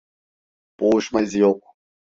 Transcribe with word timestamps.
Boğuşma 0.79 1.19
izi 1.21 1.39
yok. 1.39 1.61